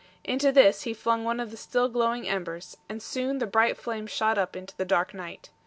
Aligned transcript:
Into 0.23 0.51
this 0.51 0.81
he 0.81 0.95
flung 0.95 1.23
one 1.23 1.39
of 1.39 1.51
the 1.51 1.57
still 1.57 1.87
glowing 1.87 2.27
embers, 2.27 2.75
and 2.89 3.03
soon 3.03 3.37
the 3.37 3.45
bright 3.45 3.77
flames 3.77 4.09
shot 4.09 4.35
up 4.35 4.55
into 4.55 4.75
the 4.75 4.83
dark 4.83 5.13
night. 5.13 5.51